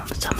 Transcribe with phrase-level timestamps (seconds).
[0.00, 0.39] 영상 참.